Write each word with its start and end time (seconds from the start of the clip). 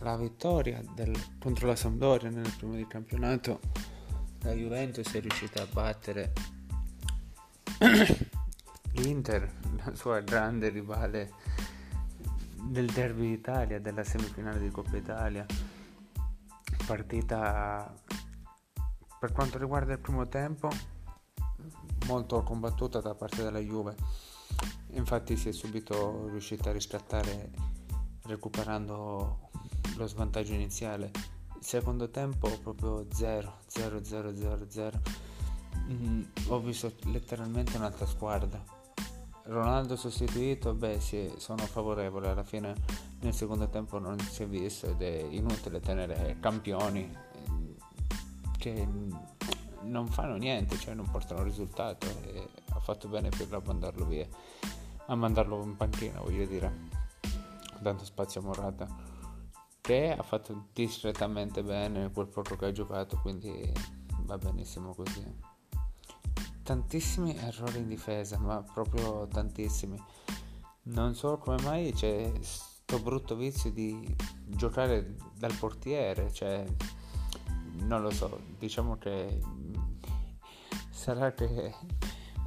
la 0.00 0.16
vittoria 0.16 0.82
del, 0.94 1.14
contro 1.38 1.66
la 1.66 1.76
Sampdoria 1.76 2.30
nel 2.30 2.52
primo 2.56 2.74
di 2.74 2.86
campionato 2.86 3.60
la 4.40 4.52
Juventus 4.52 5.12
è 5.12 5.20
riuscita 5.20 5.62
a 5.62 5.66
battere 5.66 6.32
l'Inter, 8.92 9.52
la 9.84 9.94
sua 9.94 10.20
grande 10.20 10.68
rivale 10.68 11.32
del 12.54 12.86
derby 12.86 13.28
d'Italia, 13.28 13.80
della 13.80 14.04
semifinale 14.04 14.60
di 14.60 14.70
Coppa 14.70 14.96
Italia. 14.96 15.44
Partita 16.86 17.92
per 19.18 19.32
quanto 19.32 19.58
riguarda 19.58 19.92
il 19.92 19.98
primo 19.98 20.28
tempo 20.28 20.68
molto 22.06 22.42
combattuta 22.42 23.00
da 23.00 23.14
parte 23.14 23.42
della 23.42 23.58
Juve. 23.58 23.96
Infatti 24.90 25.36
si 25.36 25.48
è 25.48 25.52
subito 25.52 26.28
riuscita 26.28 26.70
a 26.70 26.72
riscattare 26.72 27.50
recuperando 28.26 29.50
lo 29.96 30.06
svantaggio 30.06 30.52
iniziale. 30.52 31.10
Il 31.58 31.64
secondo 31.64 32.10
tempo 32.10 32.48
proprio 32.58 33.06
0, 33.10 33.58
0, 33.66 34.04
0, 34.04 34.36
0, 34.36 34.66
0. 34.68 35.00
Mm, 35.90 36.22
ho 36.48 36.60
visto 36.60 36.92
letteralmente 37.04 37.76
un'altra 37.76 38.06
squadra. 38.06 38.62
Ronaldo 39.44 39.94
sostituito, 39.94 40.74
beh 40.74 41.00
sì, 41.00 41.32
sono 41.36 41.64
favorevole, 41.66 42.28
alla 42.28 42.42
fine 42.42 42.74
nel 43.20 43.32
secondo 43.32 43.68
tempo 43.68 43.98
non 43.98 44.18
si 44.18 44.42
è 44.42 44.46
visto 44.46 44.88
ed 44.88 45.00
è 45.00 45.26
inutile 45.30 45.80
tenere 45.80 46.36
campioni 46.40 47.16
che 48.58 48.88
non 49.82 50.08
fanno 50.08 50.36
niente, 50.36 50.76
cioè 50.78 50.94
non 50.94 51.08
portano 51.10 51.44
risultato 51.44 52.06
e 52.24 52.48
ha 52.70 52.80
fatto 52.80 53.06
bene 53.08 53.28
per 53.28 53.62
mandarlo 53.64 54.04
via, 54.04 54.26
a 55.06 55.14
mandarlo 55.14 55.62
in 55.62 55.76
panchina 55.76 56.20
voglio 56.20 56.44
dire, 56.46 56.95
tanto 57.86 58.04
spazio 58.04 58.40
a 58.40 58.44
Morata, 58.44 58.88
che 59.80 60.12
ha 60.12 60.22
fatto 60.22 60.66
discretamente 60.72 61.62
bene 61.62 62.10
quel 62.10 62.26
poco 62.26 62.56
che 62.56 62.66
ha 62.66 62.72
giocato, 62.72 63.18
quindi 63.18 63.72
va 64.24 64.36
benissimo 64.38 64.92
così 64.92 65.54
tantissimi 66.64 67.36
errori 67.36 67.78
in 67.78 67.86
difesa, 67.86 68.38
ma 68.38 68.60
proprio 68.60 69.28
tantissimi. 69.28 70.02
Non 70.88 71.14
so 71.14 71.38
come 71.38 71.62
mai 71.62 71.92
c'è 71.92 72.28
questo 72.32 72.98
brutto 72.98 73.36
vizio 73.36 73.70
di 73.70 74.16
giocare 74.46 75.14
dal 75.38 75.54
portiere, 75.54 76.32
cioè 76.32 76.66
non 77.82 78.02
lo 78.02 78.10
so, 78.10 78.40
diciamo 78.58 78.96
che 78.96 79.40
sarà 80.90 81.32
che 81.32 81.72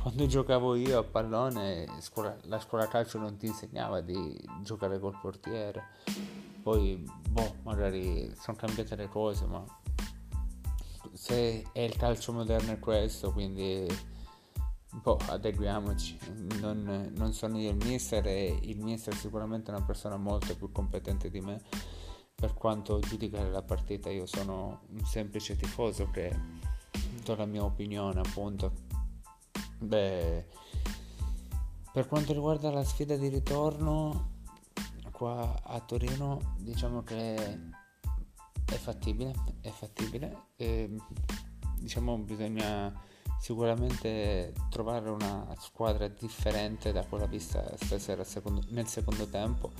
quando 0.09 0.25
giocavo 0.25 0.73
io 0.73 0.97
a 0.97 1.03
pallone 1.03 1.85
scuola, 1.99 2.35
la 2.45 2.59
scuola 2.59 2.87
calcio 2.87 3.19
non 3.19 3.37
ti 3.37 3.45
insegnava 3.45 4.01
di 4.01 4.35
giocare 4.63 4.97
col 4.97 5.15
portiere. 5.21 5.83
Poi 6.63 7.07
boh, 7.29 7.57
magari 7.61 8.33
sono 8.35 8.57
cambiate 8.57 8.95
le 8.95 9.07
cose, 9.07 9.45
ma 9.45 9.63
se 11.13 11.63
è 11.71 11.81
il 11.81 11.95
calcio 11.95 12.33
moderno 12.33 12.71
è 12.71 12.79
questo, 12.79 13.31
quindi 13.31 13.85
boh, 14.89 15.19
adeguiamoci. 15.27 16.17
Non, 16.59 17.11
non, 17.15 17.31
sono 17.33 17.59
io 17.59 17.69
il 17.69 17.77
mister 17.85 18.25
e 18.25 18.57
il 18.63 18.79
mister 18.79 19.13
è 19.13 19.15
sicuramente 19.15 19.69
una 19.69 19.83
persona 19.83 20.17
molto 20.17 20.55
più 20.55 20.71
competente 20.71 21.29
di 21.29 21.39
me 21.39 21.61
per 22.33 22.55
quanto 22.55 22.97
giudicare 22.97 23.51
la 23.51 23.61
partita. 23.61 24.09
Io 24.09 24.25
sono 24.25 24.81
un 24.89 25.05
semplice 25.05 25.55
tifoso 25.55 26.09
che 26.09 26.35
do 27.23 27.35
la 27.35 27.45
mia 27.45 27.63
opinione, 27.63 28.19
appunto. 28.19 28.88
Beh, 29.79 30.45
per 31.91 32.07
quanto 32.07 32.33
riguarda 32.33 32.69
la 32.69 32.83
sfida 32.83 33.15
di 33.15 33.29
ritorno 33.29 34.37
qua 35.11 35.61
a 35.63 35.79
Torino, 35.79 36.55
diciamo 36.57 37.03
che 37.03 37.35
è 38.65 38.75
fattibile, 38.75 39.33
è 39.61 39.69
fattibile. 39.69 40.47
E, 40.57 40.95
diciamo 41.79 42.17
bisogna 42.17 42.93
sicuramente 43.39 44.53
trovare 44.69 45.09
una 45.09 45.55
squadra 45.57 46.07
differente 46.09 46.91
da 46.91 47.05
quella 47.05 47.25
vista 47.25 47.63
stasera 47.77 48.23
secondo, 48.25 48.61
nel 48.71 48.87
secondo 48.87 49.27
tempo 49.27 49.71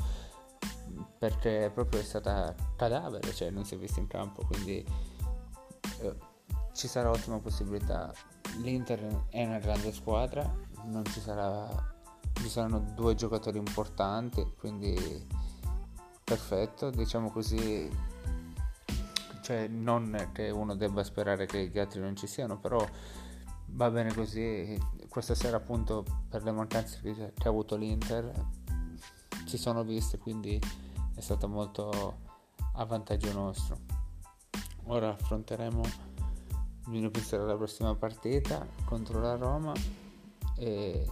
perché 1.17 1.69
proprio 1.73 1.99
è 1.99 2.03
stata 2.03 2.55
cadavere, 2.75 3.33
cioè 3.33 3.49
non 3.49 3.65
si 3.65 3.75
è 3.75 3.77
vista 3.77 3.99
in 3.99 4.07
campo, 4.07 4.45
quindi 4.45 4.83
eh, 6.01 6.15
ci 6.73 6.87
sarà 6.87 7.09
ottima 7.09 7.39
possibilità. 7.39 8.13
L'Inter 8.61 9.25
è 9.29 9.45
una 9.45 9.59
grande 9.59 9.91
squadra, 9.91 10.67
ci 11.03 11.19
sarà 11.19 11.97
ci 12.39 12.49
saranno 12.49 12.79
due 12.95 13.15
giocatori 13.15 13.57
importanti, 13.57 14.53
quindi 14.57 14.95
perfetto, 16.23 16.89
diciamo 16.89 17.29
così 17.31 17.89
cioè 19.41 19.67
non 19.67 20.29
che 20.31 20.49
uno 20.49 20.75
debba 20.75 21.03
sperare 21.03 21.45
che 21.45 21.67
gli 21.67 21.79
altri 21.79 21.99
non 21.99 22.15
ci 22.15 22.27
siano, 22.27 22.57
però 22.59 22.85
va 23.67 23.89
bene 23.89 24.13
così. 24.13 24.77
Questa 25.09 25.35
sera 25.35 25.57
appunto 25.57 26.05
per 26.29 26.43
le 26.43 26.51
mancanze 26.51 26.99
che, 27.01 27.33
ha 27.35 27.49
avuto 27.49 27.75
l'Inter 27.75 28.31
si 29.45 29.57
sono 29.57 29.83
viste, 29.83 30.19
quindi 30.19 30.61
è 31.15 31.19
stato 31.19 31.47
molto 31.47 32.19
a 32.75 32.85
vantaggio 32.85 33.33
nostro. 33.33 33.77
Ora 34.85 35.09
affronteremo 35.09 35.81
il 36.97 37.11
pensiero 37.11 37.45
la 37.45 37.55
prossima 37.55 37.95
partita 37.95 38.65
contro 38.85 39.19
la 39.19 39.35
Roma 39.35 39.73
e 40.57 41.07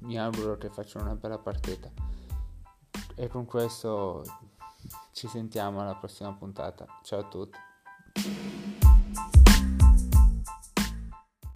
mi 0.00 0.18
auguro 0.18 0.56
che 0.56 0.70
facciano 0.70 1.04
una 1.04 1.16
bella 1.16 1.38
partita. 1.38 1.90
E 3.14 3.28
con 3.28 3.44
questo 3.44 4.22
ci 5.12 5.26
sentiamo 5.28 5.80
alla 5.80 5.96
prossima 5.96 6.32
puntata. 6.32 6.86
Ciao 7.02 7.20
a 7.20 7.28
tutti. 7.28 7.58